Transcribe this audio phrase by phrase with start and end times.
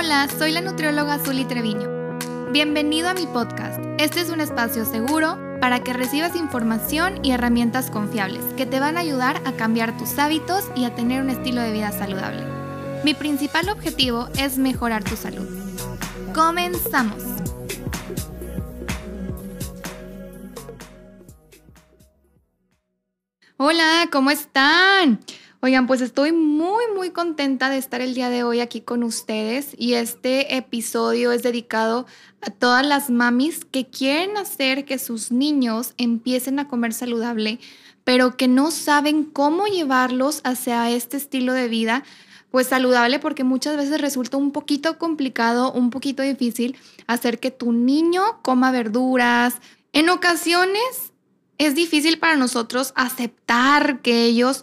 [0.00, 2.52] Hola, soy la nutrióloga Zuli Treviño.
[2.52, 3.80] Bienvenido a mi podcast.
[3.98, 8.96] Este es un espacio seguro para que recibas información y herramientas confiables que te van
[8.96, 12.44] a ayudar a cambiar tus hábitos y a tener un estilo de vida saludable.
[13.02, 15.48] Mi principal objetivo es mejorar tu salud.
[16.32, 17.24] Comenzamos.
[23.56, 25.18] Hola, ¿cómo están?
[25.60, 29.74] Oigan, pues estoy muy, muy contenta de estar el día de hoy aquí con ustedes
[29.76, 32.06] y este episodio es dedicado
[32.42, 37.58] a todas las mamis que quieren hacer que sus niños empiecen a comer saludable,
[38.04, 42.04] pero que no saben cómo llevarlos hacia este estilo de vida,
[42.52, 46.76] pues saludable, porque muchas veces resulta un poquito complicado, un poquito difícil
[47.08, 49.56] hacer que tu niño coma verduras.
[49.92, 51.12] En ocasiones
[51.58, 54.62] es difícil para nosotros aceptar que ellos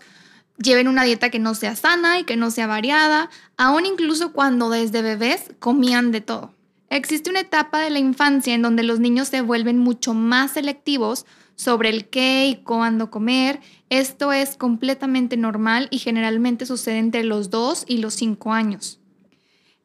[0.58, 4.70] lleven una dieta que no sea sana y que no sea variada, aún incluso cuando
[4.70, 6.54] desde bebés comían de todo.
[6.90, 11.26] Existe una etapa de la infancia en donde los niños se vuelven mucho más selectivos
[11.56, 13.60] sobre el qué y cuándo comer.
[13.90, 19.00] Esto es completamente normal y generalmente sucede entre los 2 y los 5 años.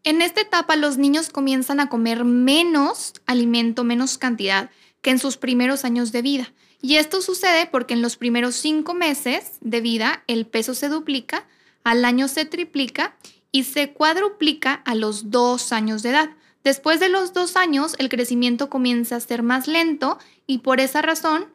[0.02, 4.70] En esta etapa los niños comienzan a comer menos alimento, menos cantidad
[5.02, 6.52] que en sus primeros años de vida.
[6.82, 11.46] Y esto sucede porque en los primeros cinco meses de vida el peso se duplica,
[11.84, 13.16] al año se triplica
[13.52, 16.30] y se cuadruplica a los dos años de edad.
[16.64, 21.02] Después de los dos años el crecimiento comienza a ser más lento y por esa
[21.02, 21.46] razón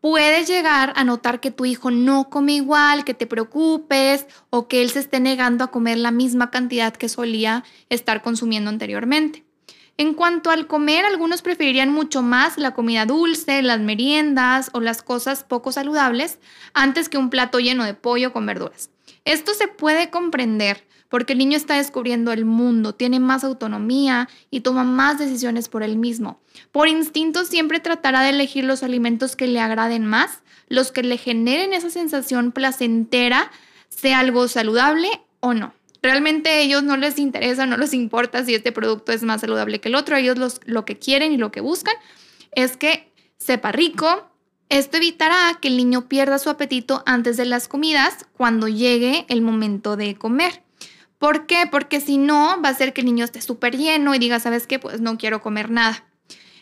[0.00, 4.82] puedes llegar a notar que tu hijo no come igual, que te preocupes o que
[4.82, 9.43] él se esté negando a comer la misma cantidad que solía estar consumiendo anteriormente.
[9.96, 15.02] En cuanto al comer, algunos preferirían mucho más la comida dulce, las meriendas o las
[15.02, 16.40] cosas poco saludables
[16.72, 18.90] antes que un plato lleno de pollo con verduras.
[19.24, 24.62] Esto se puede comprender porque el niño está descubriendo el mundo, tiene más autonomía y
[24.62, 26.40] toma más decisiones por él mismo.
[26.72, 31.18] Por instinto siempre tratará de elegir los alimentos que le agraden más, los que le
[31.18, 33.52] generen esa sensación placentera,
[33.90, 35.72] sea algo saludable o no.
[36.04, 39.80] Realmente a ellos no les interesa, no les importa si este producto es más saludable
[39.80, 40.16] que el otro.
[40.16, 41.94] Ellos lo que quieren y lo que buscan
[42.52, 44.28] es que sepa rico.
[44.68, 49.40] Esto evitará que el niño pierda su apetito antes de las comidas cuando llegue el
[49.40, 50.62] momento de comer.
[51.16, 51.66] ¿Por qué?
[51.70, 54.66] Porque si no, va a ser que el niño esté súper lleno y diga, ¿sabes
[54.66, 54.78] qué?
[54.78, 56.04] Pues no quiero comer nada.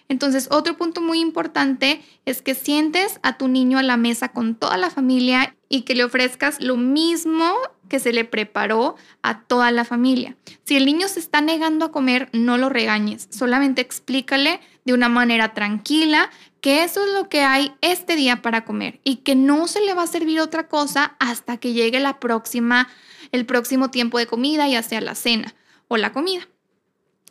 [0.09, 4.55] Entonces, otro punto muy importante es que sientes a tu niño a la mesa con
[4.55, 7.57] toda la familia y que le ofrezcas lo mismo
[7.93, 10.35] que se le preparó a toda la familia.
[10.65, 15.11] Si el niño se está negando a comer, no lo regañes, solamente explícale de una
[15.11, 16.31] manera tranquila
[16.63, 19.93] que eso es lo que hay este día para comer y que no se le
[19.93, 22.89] va a servir otra cosa hasta que llegue la próxima
[23.31, 25.55] el próximo tiempo de comida, ya sea la cena
[25.89, 26.49] o la comida.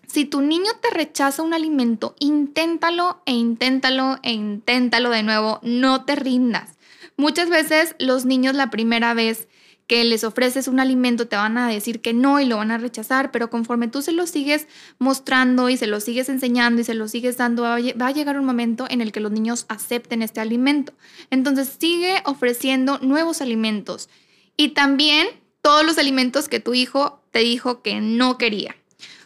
[0.05, 6.05] Si tu niño te rechaza un alimento, inténtalo e inténtalo e inténtalo de nuevo, no
[6.05, 6.78] te rindas.
[7.17, 9.47] Muchas veces los niños la primera vez
[9.91, 12.78] que les ofreces un alimento te van a decir que no y lo van a
[12.78, 14.66] rechazar, pero conforme tú se lo sigues
[15.00, 18.46] mostrando y se lo sigues enseñando y se lo sigues dando, va a llegar un
[18.46, 20.94] momento en el que los niños acepten este alimento.
[21.29, 24.07] Entonces sigue ofreciendo nuevos alimentos
[24.56, 25.28] y también
[25.62, 28.78] todos los alimentos que tu hijo te dijo que no quería.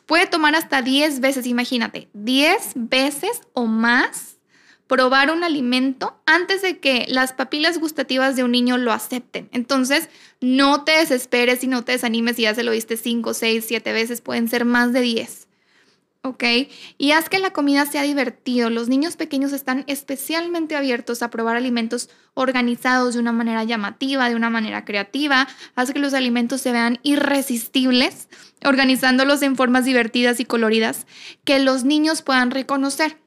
[0.07, 4.34] Puede tomar hasta 10 veces, imagínate, 10 veces o más
[4.87, 9.49] probar un alimento antes de que las papilas gustativas de un niño lo acepten.
[9.51, 10.09] Entonces,
[10.41, 13.93] no te desesperes y no te desanimes si ya se lo diste 5, 6, 7
[13.93, 15.47] veces, pueden ser más de 10.
[16.25, 16.43] ¿ok?
[16.97, 18.69] Y haz que la comida sea divertido.
[18.69, 24.35] Los niños pequeños están especialmente abiertos a probar alimentos organizados de una manera llamativa, de
[24.35, 25.47] una manera creativa.
[25.75, 28.27] Haz que los alimentos se vean irresistibles,
[28.63, 31.05] organizándolos en formas divertidas y coloridas
[31.43, 33.17] que los niños puedan reconocer.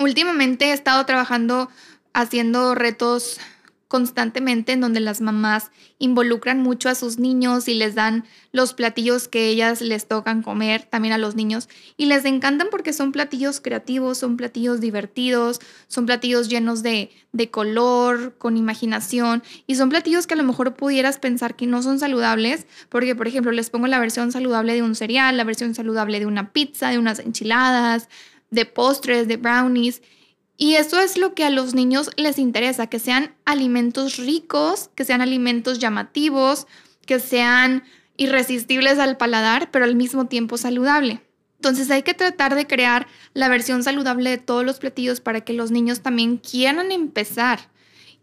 [0.00, 1.68] Últimamente he estado trabajando
[2.14, 3.38] haciendo retos
[3.86, 9.28] constantemente en donde las mamás involucran mucho a sus niños y les dan los platillos
[9.28, 11.68] que ellas les tocan comer también a los niños
[11.98, 17.50] y les encantan porque son platillos creativos, son platillos divertidos, son platillos llenos de, de
[17.50, 21.98] color, con imaginación y son platillos que a lo mejor pudieras pensar que no son
[21.98, 26.20] saludables porque por ejemplo les pongo la versión saludable de un cereal, la versión saludable
[26.20, 28.08] de una pizza, de unas enchiladas,
[28.50, 30.02] de postres, de brownies.
[30.56, 35.04] Y eso es lo que a los niños les interesa, que sean alimentos ricos, que
[35.04, 36.66] sean alimentos llamativos,
[37.06, 37.84] que sean
[38.16, 41.22] irresistibles al paladar, pero al mismo tiempo saludable.
[41.56, 45.52] Entonces hay que tratar de crear la versión saludable de todos los platillos para que
[45.52, 47.69] los niños también quieran empezar.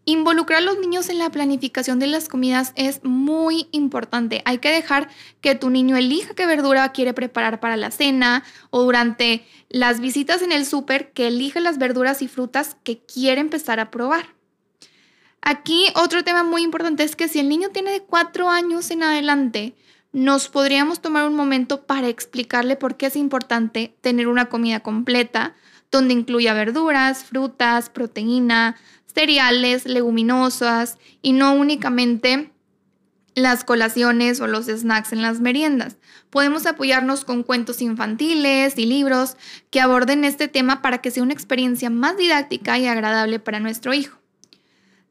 [0.08, 4.40] Involucrar a los niños en la planificación de las comidas es muy importante.
[4.46, 5.10] Hay que dejar
[5.42, 10.40] que tu niño elija qué verdura quiere preparar para la cena o durante las visitas
[10.40, 14.34] en el súper, que elija las verduras y frutas que quiere empezar a probar.
[15.42, 19.02] Aquí otro tema muy importante es que si el niño tiene de cuatro años en
[19.02, 19.74] adelante,
[20.12, 25.54] nos podríamos tomar un momento para explicarle por qué es importante tener una comida completa,
[25.90, 28.76] donde incluya verduras, frutas, proteína,
[29.18, 32.52] cereales, leguminosas y no únicamente
[33.34, 35.96] las colaciones o los snacks en las meriendas.
[36.30, 39.36] Podemos apoyarnos con cuentos infantiles y libros
[39.70, 43.92] que aborden este tema para que sea una experiencia más didáctica y agradable para nuestro
[43.92, 44.18] hijo.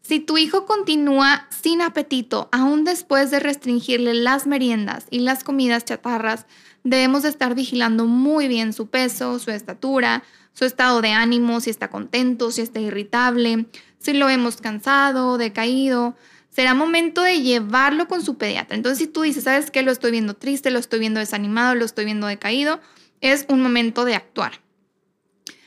[0.04, 5.83] Si tu hijo continúa sin apetito aún después de restringirle las meriendas y las comidas
[5.83, 6.45] chatarras,
[6.86, 10.24] debemos estar vigilando muy bien su peso, su estatura,
[10.54, 13.68] su estado de ánimo, si está contento, si está irritable,
[13.99, 16.15] si lo vemos cansado, decaído.
[16.49, 18.75] Será momento de llevarlo con su pediatra.
[18.75, 19.83] Entonces, si tú dices, ¿sabes qué?
[19.83, 22.79] Lo estoy viendo triste, lo estoy viendo desanimado, lo estoy viendo decaído,
[23.21, 24.61] es un momento de actuar.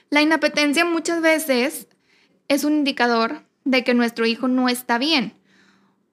[0.08, 1.86] La inapetencia muchas veces
[2.48, 5.34] es un indicador de que nuestro hijo no está bien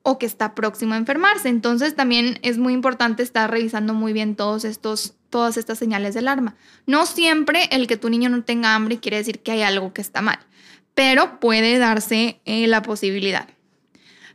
[0.03, 1.49] o que está próximo a enfermarse.
[1.49, 6.19] Entonces también es muy importante estar revisando muy bien todos estos, todas estas señales de
[6.19, 6.55] alarma.
[6.85, 10.01] No siempre el que tu niño no tenga hambre quiere decir que hay algo que
[10.01, 10.39] está mal
[10.97, 13.47] pero puede darse eh, la posibilidad.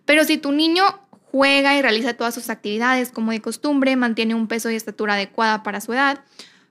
[0.05, 0.85] Pero si tu niño
[1.33, 5.65] juega y realiza todas sus actividades como de costumbre, mantiene un peso y estatura adecuada
[5.65, 6.21] para su edad,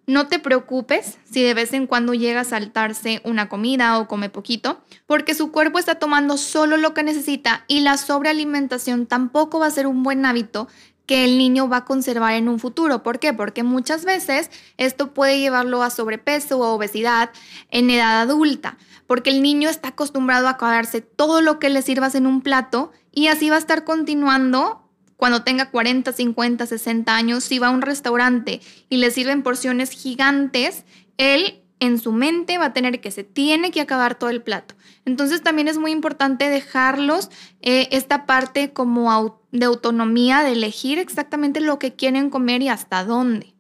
[0.08, 4.30] no te preocupes si de vez en cuando llega a saltarse una comida o come
[4.30, 9.68] poquito, porque su cuerpo está tomando solo lo que necesita y la sobrealimentación tampoco va
[9.68, 10.70] a ser un buen hábito
[11.12, 13.04] que el niño va a conservar en un futuro.
[13.04, 13.34] ¿Por qué?
[13.34, 17.32] Porque muchas veces esto puede llevarlo a sobrepeso o obesidad
[17.70, 18.78] en edad adulta
[19.08, 22.94] porque el niño está acostumbrado a acabarse todo lo que le sirvas en un plato
[23.12, 27.72] y así va a estar continuando cuando tenga 40, 50, 60 años, si va a
[27.72, 30.86] un restaurante y le sirven porciones gigantes,
[31.18, 34.76] él en su mente va a tener que se tiene que acabar todo el plato.
[35.04, 37.30] Entonces también es muy importante dejarlos
[37.60, 39.12] eh, esta parte como
[39.52, 43.54] de autonomía, de elegir exactamente lo que quieren comer y hasta dónde.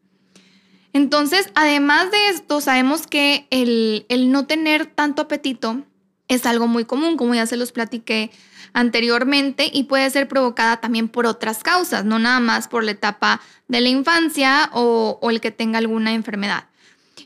[0.94, 5.84] Entonces, además de esto, sabemos que el, no tener tanto apetito
[6.28, 8.32] es algo muy común, como ya se los platiqué
[8.74, 13.42] anteriormente, y puede ser provocada también por otras causas, no nada más por la etapa
[13.68, 16.71] de la infancia o, o, el que tenga alguna enfermedad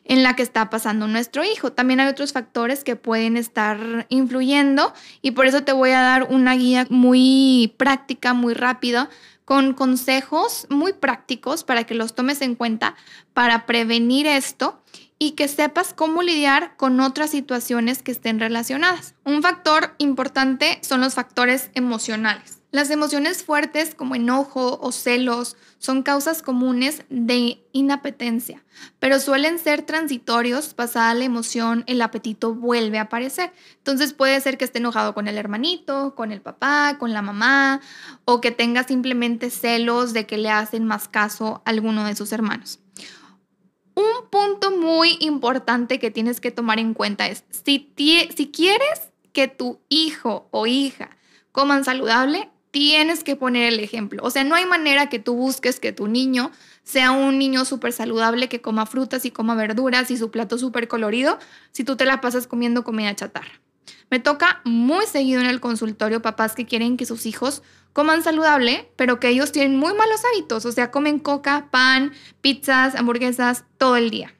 [0.05, 1.73] en la que está pasando nuestro hijo.
[1.73, 6.27] También hay otros factores que pueden estar influyendo y por eso te voy a dar
[6.29, 9.09] una guía muy práctica, muy rápida
[9.45, 12.95] con consejos muy prácticos para que los tomes en cuenta
[13.33, 14.81] para prevenir esto
[15.17, 19.15] y que sepas cómo lidiar con otras situaciones que estén relacionadas.
[19.23, 22.59] Un factor importante son los factores emocionales.
[22.75, 28.65] Las emociones fuertes como enojo o celos son causas comunes de inapetencia,
[28.99, 30.73] pero suelen ser transitorios.
[30.73, 33.53] Pasada la emoción, el apetito vuelve a aparecer.
[33.77, 37.79] Entonces puede ser que esté enojado con el hermanito, con el papá, con la mamá,
[38.25, 42.33] o que tenga simplemente celos de que le hacen más caso a alguno de sus
[42.33, 42.79] hermanos.
[43.93, 49.47] Un punto muy importante que tienes que tomar en cuenta es, si, si quieres que
[49.47, 51.11] tu hijo o hija
[51.53, 54.21] coman saludable, tienes que poner el ejemplo.
[54.21, 56.51] O sea, no hay manera que tú busques que tu niño
[56.83, 60.89] sea un niño súper saludable, que coma frutas y coma verduras y su plato súper
[60.89, 61.39] colorido,
[61.71, 63.61] si tú te la pasas comiendo comida chatarra.
[64.11, 67.63] Me toca muy seguido en el consultorio papás que quieren que sus hijos
[67.93, 72.95] coman saludable, pero que ellos tienen muy malos hábitos, o sea, comen coca, pan, pizzas,
[72.95, 74.35] hamburguesas todo el día.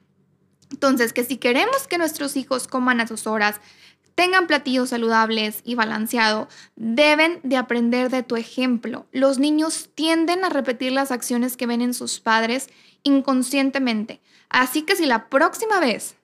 [0.70, 3.62] Entonces, que si queremos que nuestros hijos coman a sus horas,
[4.16, 9.06] tengan platillos saludables y balanceado, deben de aprender de tu ejemplo.
[9.12, 12.68] Los niños tienden a repetir las acciones que ven en sus padres
[13.04, 14.20] inconscientemente.
[14.48, 16.16] Así que si la próxima vez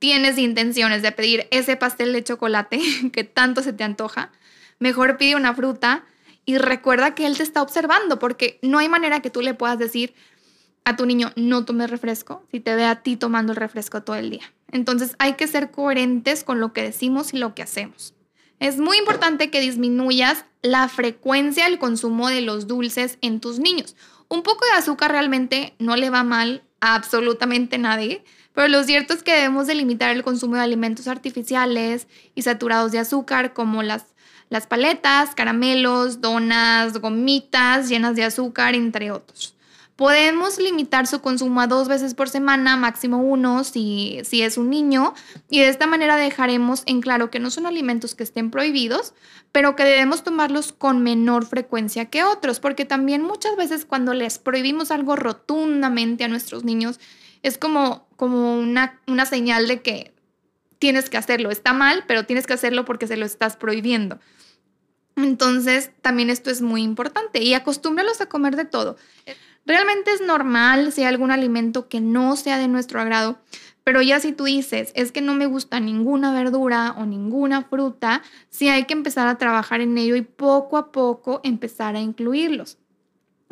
[0.00, 2.80] tienes intenciones de pedir ese pastel de chocolate
[3.12, 4.32] que tanto se te antoja,
[4.80, 6.04] mejor pide una fruta
[6.44, 9.78] y recuerda que él te está observando porque no hay manera que tú le puedas
[9.78, 10.12] decir,
[10.84, 14.16] a tu niño no tomes refresco si te ve a ti tomando el refresco todo
[14.16, 14.52] el día.
[14.70, 18.14] Entonces hay que ser coherentes con lo que decimos y lo que hacemos.
[18.60, 23.96] Es muy importante que disminuyas la frecuencia del consumo de los dulces en tus niños.
[24.28, 29.14] Un poco de azúcar realmente no le va mal a absolutamente nadie, pero lo cierto
[29.14, 33.82] es que debemos de limitar el consumo de alimentos artificiales y saturados de azúcar como
[33.82, 34.06] las,
[34.50, 39.57] las paletas, caramelos, donas, gomitas llenas de azúcar, entre otros
[39.98, 44.70] Podemos limitar su consumo a dos veces por semana, máximo uno si, si es un
[44.70, 45.12] niño,
[45.50, 49.12] y de esta manera dejaremos en claro que no son alimentos que estén prohibidos,
[49.50, 54.38] pero que debemos tomarlos con menor frecuencia que otros, porque también muchas veces cuando les
[54.38, 57.00] prohibimos algo rotundamente a nuestros niños,
[57.42, 60.14] es como, como una, una señal de que
[60.78, 61.50] tienes que hacerlo.
[61.50, 64.20] Está mal, pero tienes que hacerlo porque se lo estás prohibiendo.
[65.16, 68.96] Entonces, también esto es muy importante y acostúmbralos a comer de todo.
[69.66, 73.38] Realmente es normal si hay algún alimento que no sea de nuestro agrado,
[73.84, 78.22] pero ya si tú dices, es que no me gusta ninguna verdura o ninguna fruta,
[78.50, 82.76] sí hay que empezar a trabajar en ello y poco a poco empezar a incluirlos.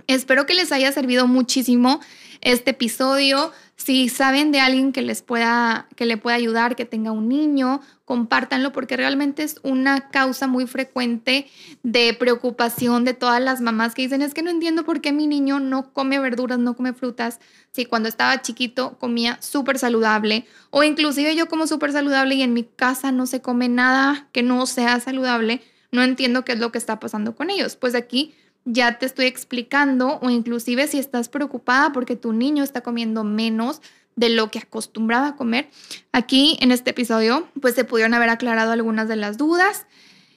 [0.06, 2.00] Espero que les haya servido muchísimo
[2.40, 3.50] este episodio.
[3.76, 7.82] Si saben de alguien que les pueda, que le pueda ayudar, que tenga un niño,
[8.06, 11.46] compártanlo porque realmente es una causa muy frecuente
[11.82, 15.26] de preocupación de todas las mamás que dicen, es que no entiendo por qué mi
[15.26, 17.38] niño no come verduras, no come frutas.
[17.70, 22.54] Si cuando estaba chiquito comía súper saludable o inclusive yo como súper saludable y en
[22.54, 25.60] mi casa no se come nada que no sea saludable,
[25.92, 27.76] no entiendo qué es lo que está pasando con ellos.
[27.76, 28.34] Pues aquí
[28.66, 33.80] ya te estoy explicando o inclusive si estás preocupada porque tu niño está comiendo menos
[34.16, 35.68] de lo que acostumbraba comer,
[36.12, 39.86] aquí en este episodio pues se pudieron haber aclarado algunas de las dudas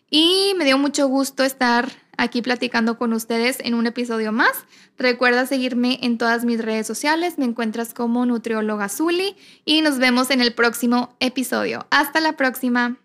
[0.09, 4.51] y me dio mucho gusto estar aquí platicando con ustedes en un episodio más.
[4.97, 10.29] Recuerda seguirme en todas mis redes sociales, me encuentras como Nutrióloga Zuli y nos vemos
[10.29, 11.87] en el próximo episodio.
[11.89, 12.97] Hasta la próxima.